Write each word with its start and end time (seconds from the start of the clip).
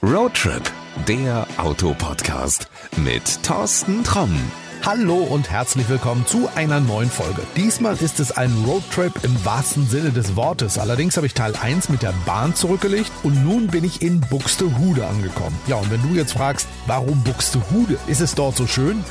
Roadtrip, 0.00 0.62
der 1.08 1.44
Autopodcast 1.56 2.68
mit 2.98 3.42
Thorsten 3.42 4.04
Tromm. 4.04 4.38
Hallo 4.86 5.16
und 5.16 5.50
herzlich 5.50 5.88
willkommen 5.88 6.24
zu 6.24 6.48
einer 6.54 6.78
neuen 6.78 7.10
Folge. 7.10 7.42
Diesmal 7.56 7.96
ist 7.96 8.20
es 8.20 8.30
ein 8.30 8.52
Roadtrip 8.64 9.12
im 9.24 9.44
wahrsten 9.44 9.88
Sinne 9.88 10.10
des 10.10 10.36
Wortes. 10.36 10.78
Allerdings 10.78 11.16
habe 11.16 11.26
ich 11.26 11.34
Teil 11.34 11.52
1 11.56 11.88
mit 11.88 12.02
der 12.02 12.14
Bahn 12.26 12.54
zurückgelegt 12.54 13.10
und 13.24 13.42
nun 13.42 13.66
bin 13.66 13.82
ich 13.82 14.00
in 14.00 14.20
Buxtehude 14.20 15.04
angekommen. 15.04 15.58
Ja, 15.66 15.76
und 15.76 15.90
wenn 15.90 16.02
du 16.02 16.14
jetzt 16.14 16.34
fragst, 16.34 16.68
warum 16.86 17.24
Buxtehude? 17.24 17.98
Ist 18.06 18.20
es 18.20 18.36
dort 18.36 18.56
so 18.56 18.68
schön? 18.68 19.04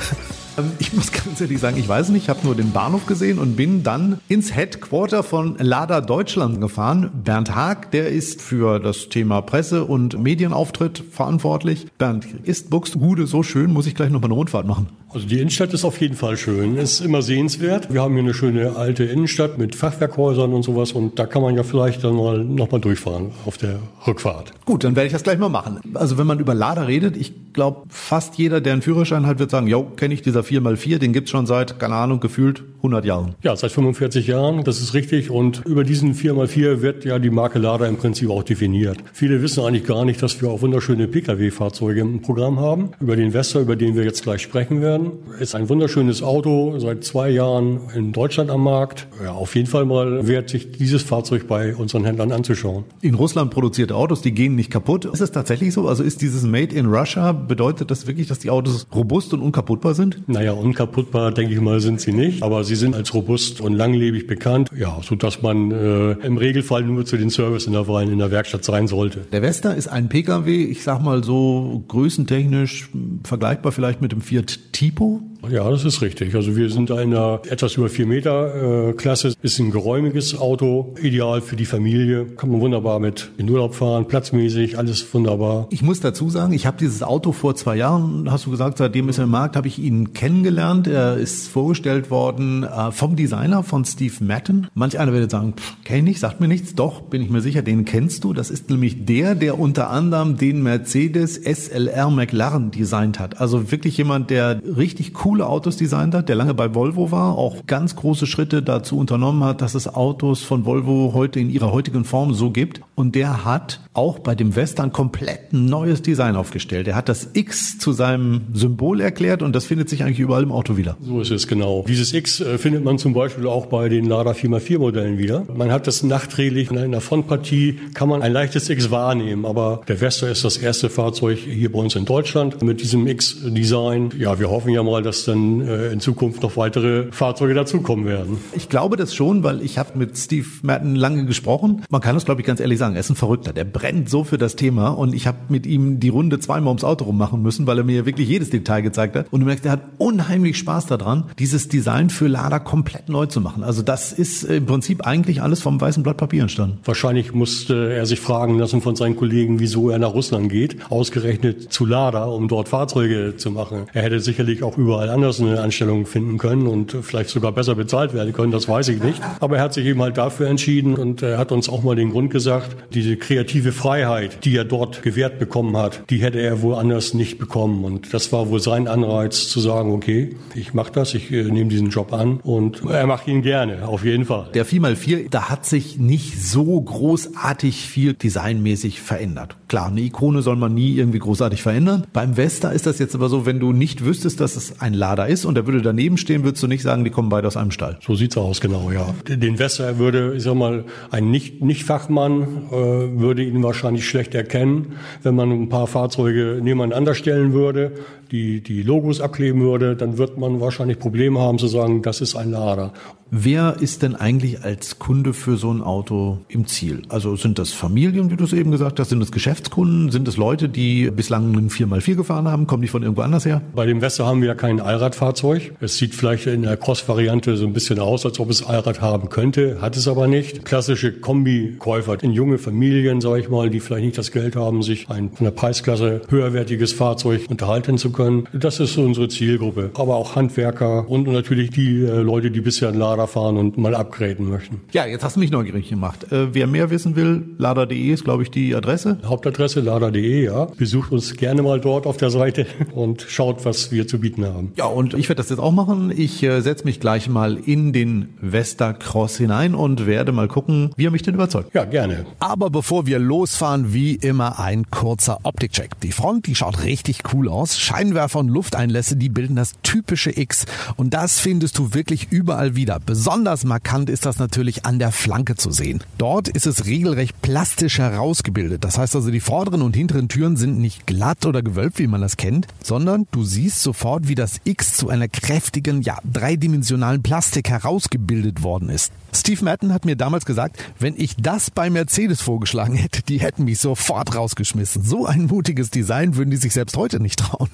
Ähm, 0.58 0.72
ich 0.78 0.92
muss 0.92 1.12
ganz 1.12 1.40
ehrlich 1.40 1.58
sagen, 1.58 1.76
ich 1.78 1.88
weiß 1.88 2.10
nicht, 2.10 2.24
ich 2.24 2.28
habe 2.28 2.40
nur 2.44 2.54
den 2.54 2.72
Bahnhof 2.72 3.06
gesehen 3.06 3.38
und 3.38 3.56
bin 3.56 3.82
dann 3.82 4.20
ins 4.28 4.54
Headquarter 4.54 5.22
von 5.22 5.56
Lada 5.58 6.00
Deutschland 6.00 6.60
gefahren. 6.60 7.10
Bernd 7.24 7.54
Haag, 7.54 7.90
der 7.92 8.08
ist 8.08 8.42
für 8.42 8.78
das 8.80 9.08
Thema 9.08 9.40
Presse 9.40 9.84
und 9.84 10.18
Medienauftritt 10.18 11.02
verantwortlich. 11.10 11.86
Bernd, 11.98 12.26
ist 12.44 12.70
Buxtehude 12.70 13.26
so 13.26 13.42
schön? 13.42 13.72
Muss 13.72 13.86
ich 13.86 13.94
gleich 13.94 14.10
noch 14.10 14.20
mal 14.20 14.26
eine 14.26 14.34
Rundfahrt 14.34 14.66
machen? 14.66 14.88
Also 15.10 15.26
die 15.26 15.38
Innenstadt 15.38 15.72
ist 15.72 15.86
auf 15.86 15.98
jeden 16.02 16.16
Fall 16.16 16.36
schön, 16.36 16.76
ist 16.76 17.00
immer 17.00 17.22
sehenswert. 17.22 17.92
Wir 17.92 18.02
haben 18.02 18.12
hier 18.12 18.22
eine 18.22 18.34
schöne 18.34 18.76
alte 18.76 19.04
Innenstadt 19.04 19.56
mit 19.56 19.74
Fachwerkhäusern 19.74 20.52
und 20.52 20.64
sowas 20.64 20.92
und 20.92 21.18
da 21.18 21.24
kann 21.24 21.40
man 21.40 21.54
ja 21.54 21.62
vielleicht 21.62 22.04
dann 22.04 22.14
mal 22.14 22.44
noch 22.44 22.70
mal 22.70 22.78
durchfahren 22.78 23.30
auf 23.46 23.56
der 23.56 23.78
Rückfahrt. 24.06 24.52
Gut, 24.66 24.84
dann 24.84 24.96
werde 24.96 25.06
ich 25.06 25.14
das 25.14 25.22
gleich 25.22 25.38
mal 25.38 25.48
machen. 25.48 25.80
Also 25.94 26.18
wenn 26.18 26.26
man 26.26 26.40
über 26.40 26.54
Lada 26.54 26.82
redet, 26.82 27.16
ich 27.16 27.32
glaube 27.54 27.86
fast 27.88 28.36
jeder, 28.36 28.60
der 28.60 28.74
einen 28.74 28.82
Führerschein 28.82 29.26
hat, 29.26 29.38
wird 29.38 29.50
sagen, 29.50 29.66
jo, 29.66 29.84
kenne 29.84 30.12
ich 30.12 30.20
dieser 30.20 30.40
4x4, 30.40 30.98
den 30.98 31.14
gibt's 31.14 31.30
schon 31.30 31.46
seit, 31.46 31.80
keine 31.80 31.94
Ahnung, 31.94 32.20
gefühlt 32.20 32.62
100 32.76 33.06
Jahren. 33.06 33.34
Ja, 33.42 33.56
seit 33.56 33.72
45 33.72 34.26
Jahren, 34.26 34.62
das 34.62 34.80
ist 34.80 34.92
richtig 34.92 35.30
und 35.30 35.64
über 35.64 35.84
diesen 35.84 36.14
4x4 36.14 36.82
wird 36.82 37.06
ja 37.06 37.18
die 37.18 37.30
Marke 37.30 37.58
Lada 37.58 37.86
im 37.86 37.96
Prinzip 37.96 38.28
auch 38.28 38.42
definiert. 38.42 38.98
Viele 39.14 39.40
wissen 39.40 39.64
eigentlich 39.64 39.86
gar 39.86 40.04
nicht, 40.04 40.22
dass 40.22 40.42
wir 40.42 40.50
auch 40.50 40.60
wunderschöne 40.60 41.08
Pkw-Fahrzeuge 41.08 42.02
im 42.02 42.20
Programm 42.20 42.60
haben. 42.60 42.90
Über 43.00 43.16
den 43.16 43.32
Vesta, 43.32 43.58
über 43.58 43.74
den 43.74 43.96
wir 43.96 44.04
jetzt 44.04 44.22
gleich 44.22 44.42
sprechen 44.42 44.82
werden 44.82 44.97
werden. 44.98 45.18
Ist 45.38 45.54
ein 45.54 45.68
wunderschönes 45.68 46.22
Auto, 46.22 46.78
seit 46.78 47.04
zwei 47.04 47.30
Jahren 47.30 47.80
in 47.94 48.12
Deutschland 48.12 48.50
am 48.50 48.64
Markt. 48.64 49.06
Ja, 49.22 49.32
auf 49.32 49.54
jeden 49.54 49.66
Fall 49.66 49.84
mal 49.84 50.26
wert, 50.26 50.50
sich 50.50 50.72
dieses 50.72 51.02
Fahrzeug 51.02 51.46
bei 51.46 51.76
unseren 51.76 52.04
Händlern 52.04 52.32
anzuschauen. 52.32 52.84
In 53.00 53.14
Russland 53.14 53.50
produzierte 53.50 53.94
Autos, 53.94 54.20
die 54.20 54.32
gehen 54.32 54.54
nicht 54.54 54.70
kaputt. 54.70 55.04
Ist 55.04 55.20
es 55.20 55.30
tatsächlich 55.30 55.72
so? 55.72 55.88
Also 55.88 56.02
ist 56.02 56.22
dieses 56.22 56.42
Made 56.42 56.74
in 56.74 56.86
Russia, 56.86 57.32
bedeutet 57.32 57.90
das 57.90 58.06
wirklich, 58.06 58.26
dass 58.26 58.40
die 58.40 58.50
Autos 58.50 58.86
robust 58.94 59.32
und 59.32 59.40
unkaputtbar 59.40 59.94
sind? 59.94 60.28
Naja, 60.28 60.52
unkaputtbar, 60.52 61.32
denke 61.32 61.54
ich 61.54 61.60
mal, 61.60 61.80
sind 61.80 62.00
sie 62.00 62.12
nicht. 62.12 62.42
Aber 62.42 62.64
sie 62.64 62.74
sind 62.74 62.94
als 62.94 63.14
robust 63.14 63.60
und 63.60 63.74
langlebig 63.74 64.26
bekannt. 64.26 64.68
Ja, 64.76 64.98
so 65.02 65.14
dass 65.14 65.42
man 65.42 65.70
äh, 65.70 66.12
im 66.26 66.36
Regelfall 66.36 66.82
nur 66.82 67.04
zu 67.04 67.16
den 67.16 67.30
Serviceintervallen 67.30 68.12
in 68.12 68.18
der 68.18 68.30
Werkstatt 68.30 68.64
sein 68.64 68.88
sollte. 68.88 69.20
Der 69.32 69.42
Vesta 69.42 69.70
ist 69.70 69.88
ein 69.88 70.08
Pkw, 70.08 70.64
ich 70.64 70.82
sag 70.82 71.02
mal 71.02 71.22
so 71.22 71.84
größentechnisch 71.88 72.90
vergleichbar 73.24 73.72
vielleicht 73.72 74.00
mit 74.02 74.12
dem 74.12 74.20
Fiat 74.20 74.58
people 74.90 75.20
Ja, 75.48 75.70
das 75.70 75.84
ist 75.84 76.02
richtig. 76.02 76.34
Also 76.34 76.56
wir 76.56 76.68
sind 76.68 76.90
in 76.90 76.96
einer 76.98 77.40
etwas 77.48 77.76
über 77.76 77.88
vier 77.88 78.06
Meter 78.06 78.88
äh, 78.88 78.92
Klasse. 78.92 79.34
Ist 79.40 79.58
ein 79.58 79.70
geräumiges 79.70 80.38
Auto, 80.38 80.94
ideal 81.02 81.40
für 81.40 81.56
die 81.56 81.64
Familie. 81.64 82.26
Kann 82.26 82.50
man 82.50 82.60
wunderbar 82.60 82.98
mit 83.00 83.30
in 83.38 83.48
Urlaub 83.48 83.74
fahren, 83.74 84.06
platzmäßig, 84.06 84.78
alles 84.78 85.14
wunderbar. 85.14 85.66
Ich 85.70 85.82
muss 85.82 86.00
dazu 86.00 86.28
sagen, 86.28 86.52
ich 86.52 86.66
habe 86.66 86.76
dieses 86.76 87.02
Auto 87.02 87.32
vor 87.32 87.54
zwei 87.54 87.76
Jahren, 87.76 88.30
hast 88.30 88.46
du 88.46 88.50
gesagt, 88.50 88.78
seitdem 88.78 89.08
ist 89.08 89.18
er 89.18 89.24
im 89.24 89.30
Markt, 89.30 89.56
habe 89.56 89.68
ich 89.68 89.78
ihn 89.78 90.12
kennengelernt. 90.12 90.86
Er 90.86 91.16
ist 91.16 91.48
vorgestellt 91.48 92.10
worden 92.10 92.64
äh, 92.64 92.92
vom 92.92 93.16
Designer 93.16 93.62
von 93.62 93.84
Steve 93.84 94.14
Madden. 94.20 94.66
Manch 94.74 94.98
einer 94.98 95.12
würde 95.12 95.30
sagen, 95.30 95.54
kenne 95.84 96.10
ich 96.10 96.20
sagt 96.20 96.40
mir 96.40 96.48
nichts. 96.48 96.74
Doch, 96.74 97.02
bin 97.02 97.22
ich 97.22 97.30
mir 97.30 97.40
sicher, 97.40 97.62
den 97.62 97.84
kennst 97.84 98.24
du. 98.24 98.32
Das 98.32 98.50
ist 98.50 98.70
nämlich 98.70 99.06
der, 99.06 99.34
der 99.34 99.58
unter 99.58 99.88
anderem 99.90 100.36
den 100.36 100.62
Mercedes 100.62 101.36
SLR 101.36 102.10
McLaren 102.10 102.70
designt 102.70 103.18
hat. 103.18 103.40
Also 103.40 103.70
wirklich 103.70 103.96
jemand, 103.96 104.30
der 104.30 104.60
richtig 104.76 105.24
cool 105.24 105.27
coole 105.28 105.46
Autos 105.46 105.76
designt 105.76 106.14
hat, 106.14 106.30
der 106.30 106.36
lange 106.36 106.54
bei 106.54 106.74
Volvo 106.74 107.10
war, 107.10 107.36
auch 107.36 107.66
ganz 107.66 107.96
große 107.96 108.26
Schritte 108.26 108.62
dazu 108.62 108.96
unternommen 108.96 109.44
hat, 109.44 109.60
dass 109.60 109.74
es 109.74 109.86
Autos 109.86 110.40
von 110.40 110.64
Volvo 110.64 111.10
heute 111.12 111.38
in 111.38 111.50
ihrer 111.50 111.70
heutigen 111.70 112.06
Form 112.06 112.32
so 112.32 112.50
gibt. 112.50 112.80
Und 112.94 113.14
der 113.14 113.44
hat 113.44 113.80
auch 113.92 114.20
bei 114.20 114.34
dem 114.34 114.56
Western 114.56 114.90
komplett 114.90 115.52
ein 115.52 115.66
neues 115.66 116.00
Design 116.00 116.34
aufgestellt. 116.34 116.88
Er 116.88 116.96
hat 116.96 117.10
das 117.10 117.28
X 117.34 117.76
zu 117.78 117.92
seinem 117.92 118.46
Symbol 118.54 119.02
erklärt 119.02 119.42
und 119.42 119.54
das 119.54 119.66
findet 119.66 119.90
sich 119.90 120.02
eigentlich 120.02 120.18
überall 120.18 120.44
im 120.44 120.50
Auto 120.50 120.78
wieder. 120.78 120.96
So 121.02 121.20
ist 121.20 121.30
es 121.30 121.46
genau. 121.46 121.84
Dieses 121.86 122.14
X 122.14 122.40
äh, 122.40 122.56
findet 122.56 122.82
man 122.82 122.96
zum 122.96 123.12
Beispiel 123.12 123.46
auch 123.46 123.66
bei 123.66 123.90
den 123.90 124.06
Lada 124.06 124.30
4x4 124.30 124.78
Modellen 124.78 125.18
wieder. 125.18 125.44
Man 125.54 125.70
hat 125.70 125.86
das 125.86 126.02
nachträglich 126.02 126.70
in 126.70 126.92
der 126.92 127.02
Frontpartie 127.02 127.78
kann 127.92 128.08
man 128.08 128.22
ein 128.22 128.32
leichtes 128.32 128.70
X 128.70 128.90
wahrnehmen, 128.90 129.44
aber 129.44 129.82
der 129.88 130.00
Vesta 130.00 130.26
ist 130.28 130.44
das 130.44 130.56
erste 130.56 130.88
Fahrzeug 130.88 131.38
hier 131.38 131.70
bei 131.70 131.80
uns 131.80 131.96
in 131.96 132.06
Deutschland 132.06 132.62
mit 132.62 132.80
diesem 132.80 133.06
X-Design. 133.06 134.12
Ja, 134.18 134.38
wir 134.38 134.48
hoffen 134.48 134.70
ja 134.70 134.82
mal, 134.82 135.02
dass 135.02 135.17
dass 135.18 135.24
dann 135.24 135.60
äh, 135.60 135.90
in 135.90 136.00
Zukunft 136.00 136.42
noch 136.42 136.56
weitere 136.56 137.10
Fahrzeuge 137.10 137.54
dazukommen 137.54 138.06
werden. 138.06 138.38
Ich 138.52 138.68
glaube 138.68 138.96
das 138.96 139.14
schon, 139.14 139.42
weil 139.42 139.62
ich 139.62 139.78
habe 139.78 139.98
mit 139.98 140.16
Steve 140.16 140.46
Madden 140.62 140.94
lange 140.94 141.24
gesprochen. 141.24 141.82
Man 141.90 142.00
kann 142.00 142.16
es, 142.16 142.24
glaube 142.24 142.40
ich, 142.40 142.46
ganz 142.46 142.60
ehrlich 142.60 142.78
sagen. 142.78 142.94
Er 142.94 143.00
ist 143.00 143.10
ein 143.10 143.16
Verrückter. 143.16 143.52
Der 143.52 143.64
brennt 143.64 144.08
so 144.08 144.24
für 144.24 144.38
das 144.38 144.56
Thema 144.56 144.88
und 144.88 145.14
ich 145.14 145.26
habe 145.26 145.38
mit 145.48 145.66
ihm 145.66 146.00
die 146.00 146.08
Runde 146.08 146.38
zweimal 146.38 146.68
ums 146.68 146.84
Auto 146.84 147.04
rummachen 147.04 147.42
müssen, 147.42 147.66
weil 147.66 147.78
er 147.78 147.84
mir 147.84 148.06
wirklich 148.06 148.28
jedes 148.28 148.50
Detail 148.50 148.82
gezeigt 148.82 149.16
hat. 149.16 149.26
Und 149.30 149.40
du 149.40 149.46
merkst, 149.46 149.64
er 149.66 149.72
hat 149.72 149.82
unheimlich 149.98 150.58
Spaß 150.58 150.86
daran, 150.86 151.24
dieses 151.38 151.68
Design 151.68 152.10
für 152.10 152.28
Lada 152.28 152.58
komplett 152.58 153.08
neu 153.08 153.26
zu 153.26 153.40
machen. 153.40 153.64
Also 153.64 153.82
das 153.82 154.12
ist 154.12 154.44
im 154.44 154.66
Prinzip 154.66 155.06
eigentlich 155.06 155.42
alles 155.42 155.60
vom 155.60 155.80
weißen 155.80 156.02
Blatt 156.02 156.16
Papier 156.16 156.42
entstanden. 156.42 156.78
Wahrscheinlich 156.84 157.32
musste 157.32 157.92
er 157.92 158.06
sich 158.06 158.20
fragen 158.20 158.58
lassen 158.58 158.80
von 158.80 158.96
seinen 158.96 159.16
Kollegen, 159.16 159.58
wieso 159.58 159.90
er 159.90 159.98
nach 159.98 160.14
Russland 160.14 160.48
geht, 160.50 160.76
ausgerechnet 160.90 161.72
zu 161.72 161.86
Lada, 161.86 162.24
um 162.24 162.48
dort 162.48 162.68
Fahrzeuge 162.68 163.34
zu 163.36 163.50
machen. 163.50 163.86
Er 163.92 164.02
hätte 164.02 164.20
sicherlich 164.20 164.62
auch 164.62 164.76
überall 164.76 165.07
überall 165.08 165.14
anders 165.14 165.40
eine 165.40 165.60
Anstellung 165.60 166.06
finden 166.06 166.38
können 166.38 166.66
und 166.66 166.96
vielleicht 167.02 167.30
sogar 167.30 167.52
besser 167.52 167.74
bezahlt 167.74 168.14
werden 168.14 168.32
können, 168.32 168.52
das 168.52 168.68
weiß 168.68 168.88
ich 168.88 169.02
nicht. 169.02 169.20
Aber 169.40 169.56
er 169.56 169.62
hat 169.62 169.74
sich 169.74 169.86
eben 169.86 170.00
halt 170.02 170.18
dafür 170.18 170.48
entschieden 170.48 170.94
und 170.94 171.22
er 171.22 171.38
hat 171.38 171.52
uns 171.52 171.68
auch 171.68 171.82
mal 171.82 171.96
den 171.96 172.10
Grund 172.10 172.30
gesagt, 172.30 172.76
diese 172.92 173.16
kreative 173.16 173.72
Freiheit, 173.72 174.44
die 174.44 174.56
er 174.56 174.64
dort 174.64 175.02
gewährt 175.02 175.38
bekommen 175.38 175.76
hat, 175.76 176.02
die 176.10 176.18
hätte 176.18 176.40
er 176.40 176.62
woanders 176.62 177.14
nicht 177.14 177.38
bekommen. 177.38 177.84
Und 177.84 178.12
das 178.14 178.32
war 178.32 178.50
wohl 178.50 178.60
sein 178.60 178.88
Anreiz 178.88 179.48
zu 179.48 179.60
sagen, 179.60 179.92
okay, 179.92 180.36
ich 180.54 180.74
mache 180.74 180.92
das, 180.92 181.14
ich 181.14 181.30
äh, 181.30 181.44
nehme 181.44 181.70
diesen 181.70 181.90
Job 181.90 182.12
an 182.12 182.40
und 182.42 182.82
er 182.84 183.06
macht 183.06 183.26
ihn 183.28 183.42
gerne, 183.42 183.86
auf 183.86 184.04
jeden 184.04 184.24
Fall. 184.24 184.48
Der 184.54 184.66
4x4, 184.66 185.28
da 185.30 185.48
hat 185.48 185.66
sich 185.66 185.98
nicht 185.98 186.42
so 186.42 186.80
großartig 186.80 187.88
viel 187.88 188.14
designmäßig 188.14 189.00
verändert. 189.00 189.56
Klar, 189.68 189.88
eine 189.88 190.00
Ikone 190.00 190.42
soll 190.42 190.56
man 190.56 190.74
nie 190.74 190.94
irgendwie 190.94 191.18
großartig 191.18 191.62
verändern. 191.62 192.06
Beim 192.12 192.36
Vesta 192.36 192.70
ist 192.70 192.86
das 192.86 192.98
jetzt 192.98 193.14
aber 193.14 193.28
so, 193.28 193.46
wenn 193.46 193.60
du 193.60 193.72
nicht 193.72 194.04
wüsstest, 194.04 194.40
dass 194.40 194.56
es 194.56 194.80
ein 194.80 194.94
Lader 194.98 195.26
ist 195.26 195.44
und 195.44 195.54
der 195.54 195.66
würde 195.66 195.80
daneben 195.80 196.16
stehen, 196.16 196.44
würdest 196.44 196.62
du 196.62 196.66
nicht 196.66 196.82
sagen, 196.82 197.04
die 197.04 197.10
kommen 197.10 197.28
beide 197.28 197.46
aus 197.46 197.56
einem 197.56 197.70
Stall. 197.70 197.98
So 198.00 198.14
sieht's 198.14 198.36
aus, 198.36 198.60
genau, 198.60 198.90
ja. 198.90 199.14
Den 199.26 199.58
Wester 199.58 199.98
würde, 199.98 200.34
ich 200.36 200.42
sag 200.42 200.54
mal, 200.54 200.84
ein 201.10 201.30
nicht, 201.30 201.62
nicht 201.62 201.88
äh, 201.88 201.92
würde 201.92 203.42
ihn 203.42 203.62
wahrscheinlich 203.62 204.06
schlecht 204.06 204.34
erkennen, 204.34 204.96
wenn 205.22 205.34
man 205.34 205.50
ein 205.50 205.68
paar 205.68 205.86
Fahrzeuge 205.86 206.60
nebeneinander 206.62 207.14
stellen 207.14 207.52
würde, 207.52 207.92
die, 208.30 208.60
die 208.60 208.82
Logos 208.82 209.20
abkleben 209.20 209.62
würde, 209.62 209.96
dann 209.96 210.18
wird 210.18 210.38
man 210.38 210.60
wahrscheinlich 210.60 210.98
Probleme 210.98 211.40
haben 211.40 211.58
zu 211.58 211.66
sagen, 211.66 212.02
das 212.02 212.20
ist 212.20 212.36
ein 212.36 212.50
Lader. 212.50 212.92
Wer 213.30 213.76
ist 213.80 214.02
denn 214.02 214.16
eigentlich 214.16 214.64
als 214.64 214.98
Kunde 214.98 215.34
für 215.34 215.58
so 215.58 215.70
ein 215.70 215.82
Auto 215.82 216.38
im 216.48 216.66
Ziel? 216.66 217.02
Also 217.10 217.36
sind 217.36 217.58
das 217.58 217.72
Familien, 217.72 218.30
wie 218.30 218.36
du 218.36 218.44
es 218.44 218.54
eben 218.54 218.70
gesagt 218.70 218.98
hast? 218.98 219.10
Sind 219.10 219.20
das 219.20 219.32
Geschäftskunden? 219.32 220.10
Sind 220.10 220.26
es 220.28 220.38
Leute, 220.38 220.70
die 220.70 221.10
bislang 221.10 221.54
einen 221.54 221.68
4x4 221.68 222.14
gefahren 222.14 222.48
haben? 222.48 222.66
Kommen 222.66 222.80
die 222.80 222.88
von 222.88 223.02
irgendwo 223.02 223.20
anders 223.20 223.44
her? 223.44 223.60
Bei 223.74 223.84
dem 223.84 224.00
Wester 224.00 224.24
haben 224.24 224.40
wir 224.40 224.48
ja 224.48 224.54
kein 224.54 224.80
Allradfahrzeug. 224.80 225.74
Es 225.78 225.98
sieht 225.98 226.14
vielleicht 226.14 226.46
in 226.46 226.62
der 226.62 226.78
Cross-Variante 226.78 227.58
so 227.58 227.66
ein 227.66 227.74
bisschen 227.74 227.98
aus, 227.98 228.24
als 228.24 228.40
ob 228.40 228.48
es 228.48 228.64
Allrad 228.64 229.02
haben 229.02 229.28
könnte, 229.28 229.78
hat 229.82 229.98
es 229.98 230.08
aber 230.08 230.26
nicht. 230.26 230.64
Klassische 230.64 231.12
Kombi-Käufer 231.12 232.22
in 232.22 232.32
junge 232.32 232.56
Familien, 232.56 233.20
sage 233.20 233.40
ich 233.40 233.50
mal, 233.50 233.68
die 233.68 233.80
vielleicht 233.80 234.06
nicht 234.06 234.18
das 234.18 234.32
Geld 234.32 234.56
haben, 234.56 234.82
sich 234.82 235.10
ein 235.10 235.32
von 235.32 235.44
der 235.44 235.50
Preisklasse 235.50 236.22
höherwertiges 236.30 236.94
Fahrzeug 236.94 237.42
unterhalten 237.50 237.98
zu 237.98 238.10
können. 238.10 238.48
Das 238.54 238.80
ist 238.80 238.96
unsere 238.96 239.28
Zielgruppe. 239.28 239.90
Aber 239.94 240.16
auch 240.16 240.34
Handwerker 240.34 241.06
und 241.10 241.28
natürlich 241.28 241.68
die 241.70 242.04
äh, 242.04 242.22
Leute, 242.22 242.50
die 242.50 242.62
bisher 242.62 242.88
einen 242.88 242.98
Laden 242.98 243.17
Lada 243.18 243.26
fahren 243.26 243.56
und 243.56 243.76
mal 243.76 243.94
upgraden 243.94 244.48
möchten. 244.48 244.80
Ja, 244.92 245.04
jetzt 245.04 245.24
hast 245.24 245.34
du 245.34 245.40
mich 245.40 245.50
neugierig 245.50 245.88
gemacht. 245.88 246.30
Äh, 246.32 246.54
wer 246.54 246.68
mehr 246.68 246.90
wissen 246.90 247.16
will, 247.16 247.48
lada.de 247.58 248.12
ist, 248.12 248.24
glaube 248.24 248.44
ich, 248.44 248.50
die 248.50 248.74
Adresse. 248.76 249.18
Hauptadresse 249.24 249.80
lada.de, 249.80 250.44
ja. 250.44 250.66
Besucht 250.76 251.10
uns 251.10 251.36
gerne 251.36 251.62
mal 251.62 251.80
dort 251.80 252.06
auf 252.06 252.16
der 252.16 252.30
Seite 252.30 252.66
und 252.94 253.26
schaut, 253.28 253.64
was 253.64 253.90
wir 253.90 254.06
zu 254.06 254.20
bieten 254.20 254.44
haben. 254.44 254.72
Ja, 254.76 254.84
und 254.84 255.14
ich 255.14 255.28
werde 255.28 255.42
das 255.42 255.50
jetzt 255.50 255.58
auch 255.58 255.72
machen. 255.72 256.12
Ich 256.16 256.42
äh, 256.44 256.60
setze 256.60 256.84
mich 256.84 257.00
gleich 257.00 257.28
mal 257.28 257.56
in 257.56 257.92
den 257.92 258.28
Vesta 258.40 258.92
Cross 258.92 259.38
hinein 259.38 259.74
und 259.74 260.06
werde 260.06 260.30
mal 260.30 260.46
gucken, 260.46 260.90
wie 260.96 261.06
er 261.06 261.10
mich 261.10 261.22
denn 261.22 261.34
überzeugt. 261.34 261.74
Ja, 261.74 261.84
gerne. 261.84 262.24
Aber 262.38 262.70
bevor 262.70 263.06
wir 263.06 263.18
losfahren, 263.18 263.92
wie 263.92 264.14
immer 264.14 264.60
ein 264.60 264.90
kurzer 264.90 265.40
Optikcheck. 265.42 265.98
Die 266.02 266.12
Front, 266.12 266.46
die 266.46 266.54
schaut 266.54 266.84
richtig 266.84 267.22
cool 267.32 267.48
aus. 267.48 267.78
Scheinwerfer 267.78 268.38
und 268.38 268.48
Lufteinlässe, 268.48 269.16
die 269.16 269.28
bilden 269.28 269.56
das 269.56 269.74
typische 269.82 270.38
X. 270.38 270.66
Und 270.96 271.14
das 271.14 271.40
findest 271.40 271.78
du 271.78 271.94
wirklich 271.94 272.28
überall 272.30 272.76
wieder 272.76 273.00
Besonders 273.08 273.64
markant 273.64 274.10
ist 274.10 274.26
das 274.26 274.38
natürlich 274.38 274.84
an 274.84 274.98
der 274.98 275.12
Flanke 275.12 275.54
zu 275.54 275.70
sehen. 275.70 276.04
Dort 276.18 276.46
ist 276.46 276.66
es 276.66 276.84
regelrecht 276.84 277.40
plastisch 277.40 277.96
herausgebildet. 277.96 278.84
Das 278.84 278.98
heißt 278.98 279.16
also, 279.16 279.30
die 279.30 279.40
vorderen 279.40 279.80
und 279.80 279.96
hinteren 279.96 280.28
Türen 280.28 280.58
sind 280.58 280.78
nicht 280.78 281.06
glatt 281.06 281.46
oder 281.46 281.62
gewölbt, 281.62 281.98
wie 282.00 282.06
man 282.06 282.20
das 282.20 282.36
kennt, 282.36 282.66
sondern 282.82 283.26
du 283.30 283.44
siehst 283.44 283.80
sofort, 283.80 284.28
wie 284.28 284.34
das 284.34 284.60
X 284.64 284.98
zu 284.98 285.08
einer 285.08 285.26
kräftigen, 285.26 286.02
ja, 286.02 286.18
dreidimensionalen 286.30 287.22
Plastik 287.22 287.70
herausgebildet 287.70 288.62
worden 288.62 288.90
ist. 288.90 289.10
Steve 289.32 289.64
Madden 289.64 289.94
hat 289.94 290.04
mir 290.04 290.16
damals 290.16 290.44
gesagt, 290.44 290.76
wenn 290.98 291.14
ich 291.16 291.34
das 291.36 291.70
bei 291.70 291.88
Mercedes 291.88 292.42
vorgeschlagen 292.42 292.94
hätte, 292.94 293.22
die 293.22 293.40
hätten 293.40 293.64
mich 293.64 293.78
sofort 293.78 294.36
rausgeschmissen. 294.36 295.02
So 295.02 295.24
ein 295.24 295.46
mutiges 295.46 295.88
Design 295.88 296.36
würden 296.36 296.50
die 296.50 296.58
sich 296.58 296.74
selbst 296.74 296.98
heute 296.98 297.20
nicht 297.20 297.38
trauen. 297.38 297.70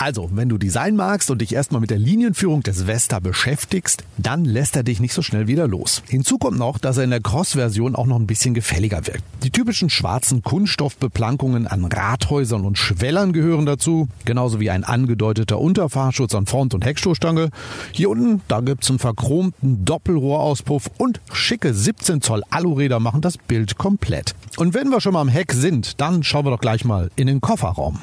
Also, 0.00 0.30
wenn 0.32 0.48
du 0.48 0.58
Design 0.58 0.94
magst 0.94 1.28
und 1.28 1.40
dich 1.40 1.52
erstmal 1.52 1.80
mit 1.80 1.90
der 1.90 1.98
Linienführung 1.98 2.62
des 2.62 2.86
Vesta 2.86 3.18
beschäftigst, 3.18 4.04
dann 4.16 4.44
lässt 4.44 4.76
er 4.76 4.84
dich 4.84 5.00
nicht 5.00 5.12
so 5.12 5.22
schnell 5.22 5.48
wieder 5.48 5.66
los. 5.66 6.04
Hinzu 6.08 6.38
kommt 6.38 6.56
noch, 6.56 6.78
dass 6.78 6.98
er 6.98 7.04
in 7.04 7.10
der 7.10 7.20
Cross-Version 7.20 7.96
auch 7.96 8.06
noch 8.06 8.16
ein 8.16 8.28
bisschen 8.28 8.54
gefälliger 8.54 9.08
wirkt. 9.08 9.24
Die 9.42 9.50
typischen 9.50 9.90
schwarzen 9.90 10.42
Kunststoffbeplankungen 10.42 11.66
an 11.66 11.84
Rathäusern 11.84 12.64
und 12.64 12.78
Schwellern 12.78 13.32
gehören 13.32 13.66
dazu, 13.66 14.06
genauso 14.24 14.60
wie 14.60 14.70
ein 14.70 14.84
angedeuteter 14.84 15.58
Unterfahrschutz 15.58 16.32
an 16.36 16.46
Front- 16.46 16.74
und 16.74 16.84
Heckstoßstange. 16.84 17.50
Hier 17.90 18.08
unten, 18.08 18.40
da 18.46 18.60
gibt's 18.60 18.90
einen 18.90 19.00
verchromten 19.00 19.84
Doppelrohrauspuff 19.84 20.90
und 20.98 21.20
schicke 21.32 21.74
17 21.74 22.22
Zoll 22.22 22.44
Aluräder 22.50 23.00
machen 23.00 23.20
das 23.20 23.36
Bild 23.36 23.78
komplett. 23.78 24.36
Und 24.58 24.74
wenn 24.74 24.90
wir 24.90 25.00
schon 25.00 25.14
mal 25.14 25.22
am 25.22 25.28
Heck 25.28 25.52
sind, 25.52 26.00
dann 26.00 26.22
schauen 26.22 26.46
wir 26.46 26.52
doch 26.52 26.60
gleich 26.60 26.84
mal 26.84 27.10
in 27.16 27.26
den 27.26 27.40
Kofferraum. 27.40 27.98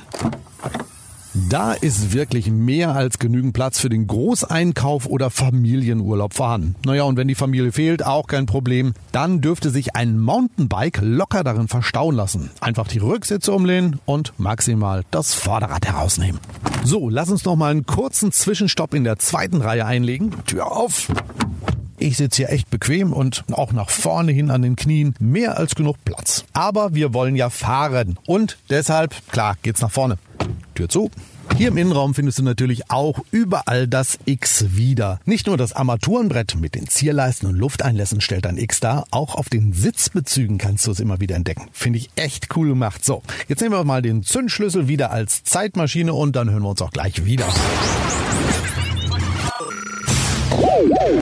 Da 1.49 1.73
ist 1.73 2.13
wirklich 2.13 2.49
mehr 2.49 2.95
als 2.95 3.19
genügend 3.19 3.53
Platz 3.53 3.77
für 3.77 3.89
den 3.89 4.07
Großeinkauf 4.07 5.05
oder 5.05 5.29
Familienurlaub 5.29 6.33
vorhanden. 6.33 6.75
Naja, 6.85 7.03
und 7.03 7.17
wenn 7.17 7.27
die 7.27 7.35
Familie 7.35 7.73
fehlt, 7.73 8.05
auch 8.05 8.27
kein 8.27 8.45
Problem. 8.45 8.93
Dann 9.11 9.41
dürfte 9.41 9.69
sich 9.69 9.97
ein 9.97 10.17
Mountainbike 10.17 10.99
locker 11.01 11.43
darin 11.43 11.67
verstauen 11.67 12.15
lassen. 12.15 12.51
Einfach 12.61 12.87
die 12.87 12.99
Rücksitze 12.99 13.51
umlehnen 13.51 13.99
und 14.05 14.31
maximal 14.37 15.03
das 15.11 15.33
Vorderrad 15.33 15.85
herausnehmen. 15.85 16.39
So, 16.85 17.09
lass 17.09 17.29
uns 17.29 17.43
noch 17.43 17.57
mal 17.57 17.71
einen 17.71 17.85
kurzen 17.85 18.31
Zwischenstopp 18.31 18.93
in 18.93 19.03
der 19.03 19.19
zweiten 19.19 19.59
Reihe 19.61 19.85
einlegen. 19.85 20.31
Tür 20.45 20.71
auf. 20.71 21.11
Ich 21.97 22.15
sitze 22.15 22.43
hier 22.43 22.49
echt 22.49 22.69
bequem 22.69 23.11
und 23.11 23.43
auch 23.51 23.73
nach 23.73 23.89
vorne 23.89 24.31
hin 24.31 24.51
an 24.51 24.61
den 24.61 24.77
Knien 24.77 25.15
mehr 25.19 25.57
als 25.57 25.75
genug 25.75 25.97
Platz. 26.05 26.45
Aber 26.53 26.93
wir 26.93 27.13
wollen 27.13 27.35
ja 27.35 27.49
fahren 27.49 28.17
und 28.25 28.57
deshalb, 28.69 29.13
klar, 29.31 29.57
geht's 29.61 29.81
nach 29.81 29.91
vorne. 29.91 30.17
Tür 30.75 30.89
zu. 30.89 31.09
Hier 31.57 31.69
im 31.69 31.77
Innenraum 31.77 32.13
findest 32.13 32.39
du 32.39 32.43
natürlich 32.43 32.91
auch 32.91 33.19
überall 33.31 33.87
das 33.87 34.19
X 34.25 34.75
wieder. 34.75 35.19
Nicht 35.25 35.47
nur 35.47 35.57
das 35.57 35.73
Armaturenbrett 35.73 36.55
mit 36.59 36.75
den 36.75 36.87
Zierleisten 36.87 37.47
und 37.47 37.55
Lufteinlässen 37.55 38.19
stellt 38.19 38.45
ein 38.45 38.57
X 38.57 38.81
dar, 38.81 39.05
auch 39.11 39.35
auf 39.35 39.49
den 39.49 39.71
Sitzbezügen 39.73 40.57
kannst 40.57 40.85
du 40.85 40.91
es 40.91 40.99
immer 40.99 41.19
wieder 41.21 41.35
entdecken. 41.35 41.69
Finde 41.71 41.99
ich 41.99 42.09
echt 42.15 42.55
cool 42.55 42.67
gemacht. 42.67 43.05
So, 43.05 43.23
jetzt 43.47 43.61
nehmen 43.61 43.73
wir 43.73 43.83
mal 43.85 44.01
den 44.01 44.23
Zündschlüssel 44.23 44.87
wieder 44.87 45.11
als 45.11 45.43
Zeitmaschine 45.43 46.13
und 46.13 46.35
dann 46.35 46.51
hören 46.51 46.63
wir 46.63 46.69
uns 46.69 46.81
auch 46.81 46.91
gleich 46.91 47.25
wieder. 47.25 47.47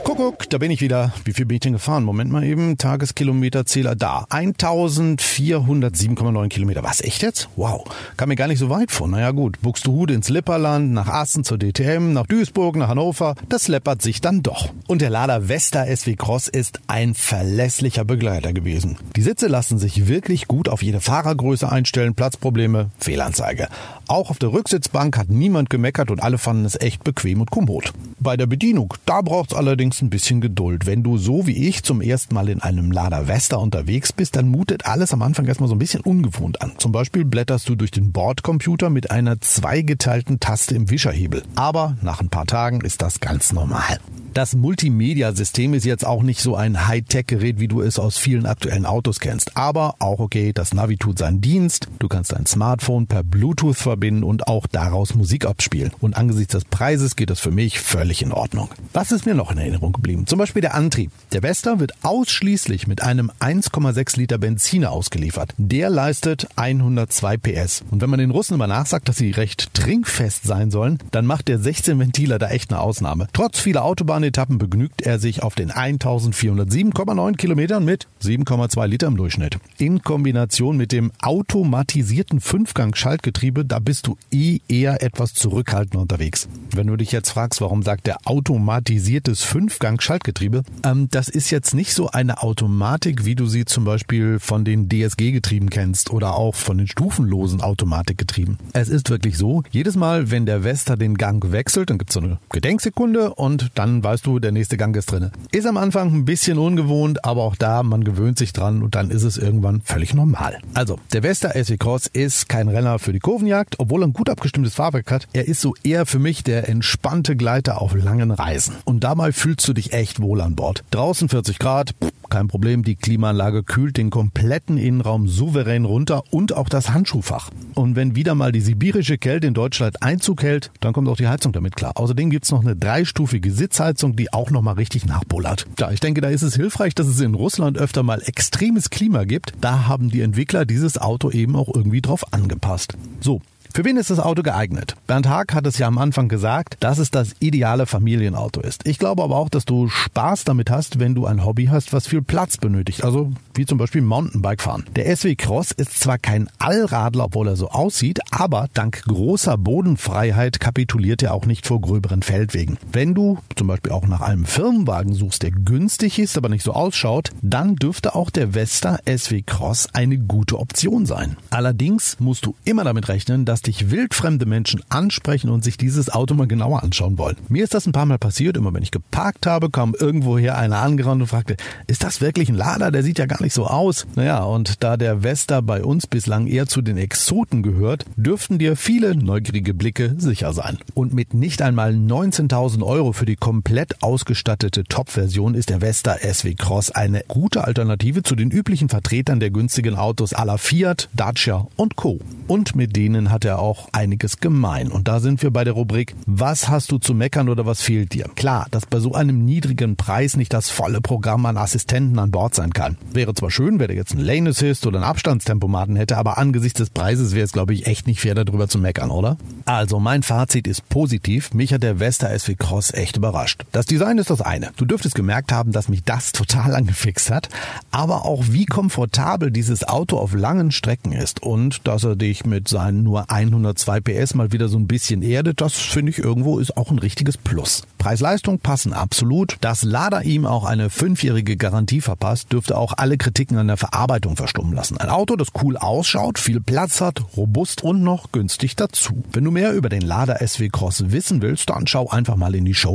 Kuckuck, 0.02 0.50
da 0.50 0.58
bin 0.58 0.72
ich 0.72 0.80
wieder. 0.80 1.12
Wie 1.24 1.32
viel 1.32 1.46
bin 1.46 1.54
ich 1.56 1.60
denn 1.60 1.74
gefahren? 1.74 2.02
Moment 2.02 2.28
mal 2.30 2.42
eben. 2.42 2.76
Tageskilometerzähler 2.76 3.94
da. 3.94 4.26
1407,9 4.30 6.48
Kilometer. 6.48 6.82
Was, 6.82 7.00
echt 7.00 7.22
jetzt? 7.22 7.48
Wow. 7.54 7.84
Kam 8.16 8.30
mir 8.30 8.36
gar 8.36 8.48
nicht 8.48 8.58
so 8.58 8.68
weit 8.68 8.90
vor. 8.90 9.06
Naja 9.06 9.30
gut. 9.30 9.60
Buxtehude 9.62 10.14
ins 10.14 10.28
Lipperland, 10.28 10.92
nach 10.92 11.06
Assen 11.08 11.44
zur 11.44 11.58
DTM, 11.58 12.12
nach 12.12 12.26
Duisburg, 12.26 12.74
nach 12.76 12.88
Hannover. 12.88 13.36
Das 13.48 13.68
läppert 13.68 14.02
sich 14.02 14.20
dann 14.20 14.42
doch. 14.42 14.70
Und 14.88 15.02
der 15.02 15.10
Lader 15.10 15.48
Vesta 15.48 15.86
SW 15.86 16.16
Cross 16.16 16.48
ist 16.48 16.80
ein 16.88 17.14
verlässlicher 17.14 18.04
Begleiter 18.04 18.52
gewesen. 18.52 18.98
Die 19.14 19.22
Sitze 19.22 19.46
lassen 19.46 19.78
sich 19.78 20.08
wirklich 20.08 20.48
gut 20.48 20.68
auf 20.68 20.82
jede 20.82 21.00
Fahrergröße 21.00 21.70
einstellen. 21.70 22.14
Platzprobleme, 22.14 22.90
Fehlanzeige. 22.98 23.68
Auch 24.08 24.30
auf 24.30 24.38
der 24.38 24.52
Rücksitzbank 24.52 25.16
hat 25.16 25.30
niemand 25.30 25.70
gemeckert 25.70 26.10
und 26.10 26.22
alle 26.22 26.38
fanden 26.38 26.64
es 26.64 26.80
echt 26.80 27.04
bequem 27.04 27.40
und 27.40 27.50
kommod. 27.50 27.92
Bei 28.20 28.36
der 28.36 28.46
Bedienung, 28.46 28.94
da 29.06 29.22
braucht's 29.44 29.54
allerdings 29.54 30.00
ein 30.00 30.08
bisschen 30.08 30.40
Geduld. 30.40 30.86
Wenn 30.86 31.02
du 31.02 31.18
so 31.18 31.46
wie 31.46 31.68
ich 31.68 31.82
zum 31.82 32.00
ersten 32.00 32.34
Mal 32.34 32.48
in 32.48 32.62
einem 32.62 32.90
Lada 32.90 33.28
Vesta 33.28 33.56
unterwegs 33.56 34.10
bist, 34.10 34.36
dann 34.36 34.48
mutet 34.48 34.86
alles 34.86 35.12
am 35.12 35.20
Anfang 35.20 35.44
erstmal 35.44 35.68
so 35.68 35.74
ein 35.74 35.78
bisschen 35.78 36.00
ungewohnt 36.00 36.62
an. 36.62 36.72
Zum 36.78 36.92
Beispiel 36.92 37.26
blätterst 37.26 37.68
du 37.68 37.74
durch 37.74 37.90
den 37.90 38.10
Bordcomputer 38.10 38.88
mit 38.88 39.10
einer 39.10 39.38
zweigeteilten 39.42 40.40
Taste 40.40 40.74
im 40.74 40.88
Wischerhebel. 40.88 41.42
Aber 41.56 41.98
nach 42.00 42.22
ein 42.22 42.30
paar 42.30 42.46
Tagen 42.46 42.80
ist 42.80 43.02
das 43.02 43.20
ganz 43.20 43.52
normal. 43.52 43.98
Das 44.34 44.56
Multimedia-System 44.56 45.74
ist 45.74 45.84
jetzt 45.84 46.04
auch 46.04 46.24
nicht 46.24 46.40
so 46.40 46.56
ein 46.56 46.88
Hightech-Gerät, 46.88 47.60
wie 47.60 47.68
du 47.68 47.82
es 47.82 48.00
aus 48.00 48.18
vielen 48.18 48.46
aktuellen 48.46 48.84
Autos 48.84 49.20
kennst. 49.20 49.56
Aber 49.56 49.94
auch 50.00 50.18
okay, 50.18 50.52
das 50.52 50.74
Navi 50.74 50.96
tut 50.96 51.18
seinen 51.18 51.40
Dienst. 51.40 51.86
Du 52.00 52.08
kannst 52.08 52.32
dein 52.32 52.44
Smartphone 52.44 53.06
per 53.06 53.22
Bluetooth 53.22 53.76
verbinden 53.76 54.24
und 54.24 54.48
auch 54.48 54.66
daraus 54.66 55.14
Musik 55.14 55.46
abspielen. 55.46 55.92
Und 56.00 56.16
angesichts 56.16 56.50
des 56.50 56.64
Preises 56.64 57.14
geht 57.14 57.30
das 57.30 57.38
für 57.38 57.52
mich 57.52 57.78
völlig 57.78 58.22
in 58.22 58.32
Ordnung. 58.32 58.70
Was 58.92 59.12
ist 59.12 59.24
mir 59.24 59.36
noch 59.36 59.52
in 59.52 59.58
Erinnerung 59.58 59.92
geblieben? 59.92 60.26
Zum 60.26 60.40
Beispiel 60.40 60.62
der 60.62 60.74
Antrieb. 60.74 61.12
Der 61.32 61.44
Vesta 61.44 61.78
wird 61.78 61.92
ausschließlich 62.02 62.88
mit 62.88 63.02
einem 63.04 63.30
1,6 63.38 64.16
Liter 64.18 64.38
Benziner 64.38 64.90
ausgeliefert. 64.90 65.54
Der 65.58 65.90
leistet 65.90 66.48
102 66.56 67.36
PS. 67.36 67.84
Und 67.88 68.02
wenn 68.02 68.10
man 68.10 68.18
den 68.18 68.32
Russen 68.32 68.54
immer 68.54 68.66
nachsagt, 68.66 69.08
dass 69.08 69.16
sie 69.16 69.30
recht 69.30 69.74
trinkfest 69.74 70.42
sein 70.42 70.72
sollen, 70.72 70.98
dann 71.12 71.24
macht 71.24 71.46
der 71.46 71.60
16 71.60 72.00
Ventiler 72.00 72.40
da 72.40 72.48
echt 72.48 72.72
eine 72.72 72.80
Ausnahme. 72.80 73.28
Trotz 73.32 73.60
vieler 73.60 73.84
Autobahnen 73.84 74.23
Etappen 74.26 74.58
begnügt 74.58 75.02
er 75.02 75.18
sich 75.18 75.42
auf 75.42 75.54
den 75.54 75.70
1407,9 75.70 77.36
Kilometern 77.36 77.84
mit 77.84 78.06
7,2 78.22 78.86
Liter 78.86 79.06
im 79.06 79.16
Durchschnitt. 79.16 79.58
In 79.78 80.02
Kombination 80.02 80.76
mit 80.76 80.92
dem 80.92 81.12
automatisierten 81.20 82.40
Fünfgang-Schaltgetriebe, 82.40 83.64
da 83.64 83.78
bist 83.78 84.06
du 84.06 84.16
eh 84.30 84.58
eher 84.68 85.02
etwas 85.02 85.34
zurückhaltender 85.34 86.00
unterwegs. 86.00 86.48
Wenn 86.74 86.86
du 86.86 86.96
dich 86.96 87.12
jetzt 87.12 87.30
fragst, 87.30 87.60
warum 87.60 87.82
sagt 87.82 88.06
der 88.06 88.18
automatisiertes 88.24 89.42
Fünfgang-Schaltgetriebe, 89.42 90.62
ähm, 90.84 91.08
das 91.10 91.28
ist 91.28 91.50
jetzt 91.50 91.74
nicht 91.74 91.94
so 91.94 92.10
eine 92.10 92.42
Automatik, 92.42 93.24
wie 93.24 93.34
du 93.34 93.46
sie 93.46 93.64
zum 93.64 93.84
Beispiel 93.84 94.38
von 94.38 94.64
den 94.64 94.88
DSG-Getrieben 94.88 95.70
kennst 95.70 96.10
oder 96.10 96.34
auch 96.34 96.54
von 96.54 96.78
den 96.78 96.86
stufenlosen 96.86 97.60
Automatikgetrieben. 97.60 98.58
Es 98.72 98.88
ist 98.88 99.10
wirklich 99.10 99.38
so, 99.38 99.62
jedes 99.70 99.96
Mal, 99.96 100.30
wenn 100.30 100.46
der 100.46 100.64
Vesta 100.64 100.96
den 100.96 101.16
Gang 101.16 101.52
wechselt, 101.52 101.90
dann 101.90 101.98
gibt 101.98 102.10
es 102.10 102.14
so 102.14 102.20
eine 102.20 102.38
Gedenksekunde 102.50 103.34
und 103.34 103.70
dann 103.74 104.02
weiß 104.02 104.13
weißt 104.14 104.26
du, 104.26 104.38
der 104.38 104.52
nächste 104.52 104.76
Gang 104.76 104.94
ist 104.96 105.10
drinne. 105.10 105.32
Ist 105.50 105.66
am 105.66 105.76
Anfang 105.76 106.14
ein 106.14 106.24
bisschen 106.24 106.56
ungewohnt, 106.56 107.24
aber 107.24 107.42
auch 107.42 107.56
da, 107.56 107.82
man 107.82 108.04
gewöhnt 108.04 108.38
sich 108.38 108.52
dran 108.52 108.80
und 108.84 108.94
dann 108.94 109.10
ist 109.10 109.24
es 109.24 109.38
irgendwann 109.38 109.80
völlig 109.80 110.14
normal. 110.14 110.58
Also, 110.72 111.00
der 111.12 111.24
Vesta 111.24 111.50
SW 111.50 111.78
Cross 111.78 112.06
ist 112.06 112.48
kein 112.48 112.68
Renner 112.68 113.00
für 113.00 113.12
die 113.12 113.18
Kurvenjagd, 113.18 113.80
obwohl 113.80 114.04
er 114.04 114.06
ein 114.06 114.12
gut 114.12 114.30
abgestimmtes 114.30 114.74
Fahrwerk 114.74 115.10
hat. 115.10 115.26
Er 115.32 115.48
ist 115.48 115.60
so 115.60 115.74
eher 115.82 116.06
für 116.06 116.20
mich 116.20 116.44
der 116.44 116.68
entspannte 116.68 117.34
Gleiter 117.34 117.82
auf 117.82 117.96
langen 117.96 118.30
Reisen. 118.30 118.76
Und 118.84 119.02
dabei 119.02 119.32
fühlst 119.32 119.66
du 119.66 119.72
dich 119.72 119.92
echt 119.92 120.22
wohl 120.22 120.40
an 120.40 120.54
Bord. 120.54 120.84
Draußen 120.92 121.28
40 121.28 121.58
Grad, 121.58 121.96
kein 122.30 122.48
Problem, 122.48 122.82
die 122.82 122.96
Klimaanlage 122.96 123.62
kühlt 123.62 123.96
den 123.96 124.10
kompletten 124.10 124.76
Innenraum 124.76 125.28
souverän 125.28 125.84
runter 125.84 126.22
und 126.30 126.52
auch 126.52 126.68
das 126.68 126.90
Handschuhfach. 126.90 127.50
Und 127.74 127.96
wenn 127.96 128.16
wieder 128.16 128.34
mal 128.34 128.52
die 128.52 128.60
sibirische 128.60 129.18
Kälte 129.18 129.46
in 129.46 129.54
Deutschland 129.54 130.02
Einzug 130.02 130.42
hält, 130.42 130.70
dann 130.80 130.92
kommt 130.92 131.08
auch 131.08 131.16
die 131.16 131.28
Heizung 131.28 131.52
damit 131.52 131.76
klar. 131.76 131.92
Außerdem 131.96 132.30
gibt's 132.30 132.50
noch 132.50 132.62
eine 132.62 132.76
dreistufige 132.76 133.50
Sitzheizung 133.50 134.03
Heizung, 134.04 134.16
die 134.16 134.32
auch 134.32 134.50
nochmal 134.50 134.74
richtig 134.74 135.06
nachbullert. 135.06 135.66
Ja, 135.78 135.90
ich 135.90 136.00
denke, 136.00 136.20
da 136.20 136.28
ist 136.28 136.42
es 136.42 136.54
hilfreich, 136.54 136.94
dass 136.94 137.06
es 137.06 137.20
in 137.20 137.34
Russland 137.34 137.78
öfter 137.78 138.02
mal 138.02 138.22
extremes 138.24 138.90
Klima 138.90 139.24
gibt. 139.24 139.52
Da 139.60 139.86
haben 139.86 140.10
die 140.10 140.20
Entwickler 140.20 140.66
dieses 140.66 140.98
Auto 140.98 141.30
eben 141.30 141.56
auch 141.56 141.74
irgendwie 141.74 142.02
drauf 142.02 142.32
angepasst. 142.32 142.94
So, 143.20 143.40
für 143.74 143.84
wen 143.84 143.96
ist 143.96 144.08
das 144.08 144.20
Auto 144.20 144.44
geeignet? 144.44 144.94
Bernd 145.08 145.28
Haag 145.28 145.52
hat 145.52 145.66
es 145.66 145.78
ja 145.78 145.88
am 145.88 145.98
Anfang 145.98 146.28
gesagt, 146.28 146.76
dass 146.78 146.98
es 146.98 147.10
das 147.10 147.34
ideale 147.40 147.86
Familienauto 147.86 148.60
ist. 148.60 148.86
Ich 148.86 149.00
glaube 149.00 149.24
aber 149.24 149.34
auch, 149.34 149.48
dass 149.48 149.64
du 149.64 149.88
Spaß 149.88 150.44
damit 150.44 150.70
hast, 150.70 151.00
wenn 151.00 151.16
du 151.16 151.26
ein 151.26 151.44
Hobby 151.44 151.64
hast, 151.64 151.92
was 151.92 152.06
viel 152.06 152.22
Platz 152.22 152.56
benötigt. 152.56 153.02
Also 153.02 153.32
wie 153.52 153.66
zum 153.66 153.78
Beispiel 153.78 154.00
Mountainbike 154.00 154.62
fahren. 154.62 154.84
Der 154.94 155.16
SW 155.16 155.34
Cross 155.34 155.72
ist 155.72 155.98
zwar 155.98 156.18
kein 156.18 156.48
Allradler, 156.58 157.24
obwohl 157.24 157.48
er 157.48 157.56
so 157.56 157.68
aussieht, 157.68 158.20
aber 158.30 158.68
dank 158.74 159.02
großer 159.06 159.58
Bodenfreiheit 159.58 160.60
kapituliert 160.60 161.24
er 161.24 161.34
auch 161.34 161.46
nicht 161.46 161.66
vor 161.66 161.80
gröberen 161.80 162.22
Feldwegen. 162.22 162.78
Wenn 162.92 163.12
du 163.12 163.38
zum 163.56 163.66
Beispiel 163.66 163.90
auch 163.90 164.06
nach 164.06 164.20
einem 164.20 164.44
Firmenwagen 164.44 165.14
suchst, 165.14 165.42
der 165.42 165.50
günstig 165.50 166.20
ist, 166.20 166.38
aber 166.38 166.48
nicht 166.48 166.62
so 166.62 166.74
ausschaut, 166.74 167.30
dann 167.42 167.74
dürfte 167.74 168.14
auch 168.14 168.30
der 168.30 168.54
Vesta 168.54 169.00
SW 169.04 169.42
Cross 169.42 169.88
eine 169.94 170.18
gute 170.18 170.60
Option 170.60 171.06
sein. 171.06 171.36
Allerdings 171.50 172.20
musst 172.20 172.46
du 172.46 172.54
immer 172.64 172.84
damit 172.84 173.08
rechnen, 173.08 173.44
dass 173.44 173.63
dich 173.66 173.90
wildfremde 173.90 174.46
Menschen 174.46 174.82
ansprechen 174.88 175.50
und 175.50 175.64
sich 175.64 175.76
dieses 175.76 176.10
Auto 176.10 176.34
mal 176.34 176.46
genauer 176.46 176.82
anschauen 176.82 177.18
wollen. 177.18 177.36
Mir 177.48 177.64
ist 177.64 177.74
das 177.74 177.86
ein 177.86 177.92
paar 177.92 178.06
Mal 178.06 178.18
passiert. 178.18 178.56
Immer 178.56 178.72
wenn 178.74 178.82
ich 178.82 178.90
geparkt 178.90 179.46
habe, 179.46 179.70
kam 179.70 179.94
irgendwoher 179.94 180.56
einer 180.56 180.78
angerannt 180.78 181.22
und 181.22 181.28
fragte, 181.28 181.56
ist 181.86 182.04
das 182.04 182.20
wirklich 182.20 182.48
ein 182.48 182.54
Lader? 182.54 182.90
Der 182.90 183.02
sieht 183.02 183.18
ja 183.18 183.26
gar 183.26 183.42
nicht 183.42 183.54
so 183.54 183.66
aus. 183.66 184.06
Naja, 184.14 184.42
und 184.44 184.82
da 184.82 184.96
der 184.96 185.22
Vesta 185.22 185.60
bei 185.60 185.82
uns 185.82 186.06
bislang 186.06 186.46
eher 186.46 186.66
zu 186.66 186.82
den 186.82 186.96
Exoten 186.96 187.62
gehört, 187.62 188.04
dürften 188.16 188.58
dir 188.58 188.76
viele 188.76 189.14
neugierige 189.14 189.74
Blicke 189.74 190.14
sicher 190.18 190.52
sein. 190.52 190.78
Und 190.94 191.14
mit 191.14 191.34
nicht 191.34 191.62
einmal 191.62 191.92
19.000 191.92 192.82
Euro 192.82 193.12
für 193.12 193.26
die 193.26 193.36
komplett 193.36 194.02
ausgestattete 194.02 194.84
Top-Version 194.84 195.54
ist 195.54 195.70
der 195.70 195.80
Vesta 195.80 196.16
SW 196.18 196.54
Cross 196.54 196.90
eine 196.90 197.24
gute 197.28 197.64
Alternative 197.64 198.22
zu 198.22 198.34
den 198.34 198.50
üblichen 198.50 198.88
Vertretern 198.88 199.40
der 199.40 199.50
günstigen 199.50 199.96
Autos 199.96 200.34
aller 200.34 200.58
Fiat, 200.58 201.08
Dacia 201.14 201.66
und 201.76 201.96
Co. 201.96 202.20
Und 202.46 202.76
mit 202.76 202.96
denen 202.96 203.30
hat 203.30 203.44
auch 203.58 203.88
einiges 203.92 204.38
gemein. 204.38 204.90
Und 204.90 205.08
da 205.08 205.20
sind 205.20 205.42
wir 205.42 205.50
bei 205.50 205.64
der 205.64 205.74
Rubrik, 205.74 206.14
was 206.26 206.68
hast 206.68 206.92
du 206.92 206.98
zu 206.98 207.14
meckern 207.14 207.48
oder 207.48 207.66
was 207.66 207.82
fehlt 207.82 208.12
dir? 208.12 208.30
Klar, 208.34 208.66
dass 208.70 208.86
bei 208.86 209.00
so 209.00 209.14
einem 209.14 209.44
niedrigen 209.44 209.96
Preis 209.96 210.36
nicht 210.36 210.52
das 210.52 210.70
volle 210.70 211.00
Programm 211.00 211.46
an 211.46 211.56
Assistenten 211.56 212.18
an 212.18 212.30
Bord 212.30 212.54
sein 212.54 212.72
kann. 212.72 212.96
Wäre 213.12 213.34
zwar 213.34 213.50
schön, 213.50 213.78
wenn 213.78 213.90
er 213.90 213.96
jetzt 213.96 214.12
einen 214.12 214.24
Lane 214.24 214.50
Assist 214.50 214.86
oder 214.86 214.98
einen 214.98 215.04
Abstandstempomaten 215.04 215.96
hätte, 215.96 216.16
aber 216.16 216.38
angesichts 216.38 216.78
des 216.78 216.90
Preises 216.90 217.34
wäre 217.34 217.44
es, 217.44 217.52
glaube 217.52 217.74
ich, 217.74 217.86
echt 217.86 218.06
nicht 218.06 218.20
fair, 218.20 218.34
darüber 218.34 218.68
zu 218.68 218.78
meckern, 218.78 219.10
oder? 219.10 219.36
Also, 219.64 220.00
mein 220.00 220.22
Fazit 220.22 220.66
ist 220.66 220.88
positiv. 220.88 221.52
Mich 221.54 221.72
hat 221.72 221.82
der 221.82 222.00
Vesta 222.00 222.36
SW 222.36 222.54
Cross 222.54 222.92
echt 222.92 223.16
überrascht. 223.16 223.64
Das 223.72 223.86
Design 223.86 224.18
ist 224.18 224.30
das 224.30 224.40
eine. 224.40 224.72
Du 224.76 224.84
dürftest 224.84 225.14
gemerkt 225.14 225.52
haben, 225.52 225.72
dass 225.72 225.88
mich 225.88 226.02
das 226.04 226.32
total 226.32 226.74
angefixt 226.74 227.30
hat. 227.30 227.48
Aber 227.90 228.24
auch 228.24 228.44
wie 228.48 228.66
komfortabel 228.66 229.50
dieses 229.50 229.84
Auto 229.84 230.18
auf 230.18 230.34
langen 230.34 230.70
Strecken 230.70 231.12
ist 231.12 231.42
und 231.42 231.86
dass 231.86 232.04
er 232.04 232.16
dich 232.16 232.44
mit 232.44 232.68
seinen 232.68 233.02
nur 233.02 233.30
102 233.48 234.00
PS 234.00 234.34
mal 234.34 234.52
wieder 234.52 234.68
so 234.68 234.78
ein 234.78 234.86
bisschen 234.86 235.22
erdet, 235.22 235.60
das 235.60 235.74
finde 235.74 236.10
ich 236.10 236.18
irgendwo 236.18 236.58
ist 236.58 236.76
auch 236.76 236.90
ein 236.90 236.98
richtiges 236.98 237.36
Plus. 237.36 237.82
Preis-Leistung 237.98 238.58
passen 238.58 238.92
absolut. 238.92 239.56
Dass 239.60 239.82
Lada 239.82 240.20
ihm 240.20 240.44
auch 240.44 240.64
eine 240.64 240.90
fünfjährige 240.90 241.56
Garantie 241.56 242.00
verpasst, 242.00 242.52
dürfte 242.52 242.76
auch 242.76 242.92
alle 242.96 243.16
Kritiken 243.16 243.56
an 243.56 243.68
der 243.68 243.76
Verarbeitung 243.76 244.36
verstummen 244.36 244.74
lassen. 244.74 244.98
Ein 244.98 245.08
Auto, 245.08 245.36
das 245.36 245.48
cool 245.62 245.76
ausschaut, 245.76 246.38
viel 246.38 246.60
Platz 246.60 247.00
hat, 247.00 247.22
robust 247.36 247.82
und 247.82 248.02
noch 248.02 248.32
günstig 248.32 248.76
dazu. 248.76 249.24
Wenn 249.32 249.44
du 249.44 249.50
mehr 249.50 249.72
über 249.72 249.88
den 249.88 250.02
Lada 250.02 250.36
SW 250.46 250.68
Cross 250.68 251.12
wissen 251.12 251.42
willst, 251.42 251.70
dann 251.70 251.86
schau 251.86 252.08
einfach 252.08 252.36
mal 252.36 252.54
in 252.54 252.64
die 252.64 252.74
Show. 252.74 252.94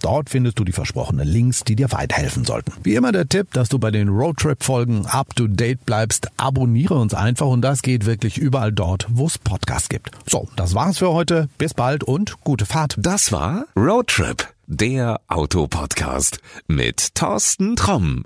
Dort 0.00 0.30
findest 0.30 0.58
du 0.58 0.64
die 0.64 0.72
versprochenen 0.72 1.26
Links, 1.26 1.64
die 1.64 1.76
dir 1.76 1.90
weiterhelfen 1.92 2.44
sollten. 2.44 2.72
Wie 2.82 2.94
immer 2.94 3.12
der 3.12 3.28
Tipp, 3.28 3.52
dass 3.52 3.68
du 3.68 3.78
bei 3.78 3.90
den 3.90 4.08
Roadtrip-Folgen 4.08 5.06
up 5.06 5.34
to 5.34 5.46
date 5.46 5.84
bleibst. 5.84 6.28
Abonniere 6.36 6.94
uns 6.94 7.14
einfach 7.14 7.46
und 7.46 7.62
das 7.62 7.82
geht 7.82 8.06
wirklich 8.06 8.38
überall 8.38 8.72
dort, 8.72 9.06
wo 9.10 9.26
es 9.26 9.38
Podcasts 9.38 9.88
gibt. 9.90 10.12
So, 10.26 10.48
das 10.56 10.74
war's 10.74 10.96
für 10.96 11.12
heute. 11.12 11.50
Bis 11.58 11.74
bald 11.74 12.02
und 12.02 12.40
gute 12.40 12.64
Fahrt. 12.64 12.94
Das 12.96 13.32
war 13.32 13.66
Roadtrip, 13.76 14.48
der 14.66 15.20
Autopodcast 15.28 16.38
mit 16.66 17.14
Thorsten 17.14 17.76
Tromm. 17.76 18.24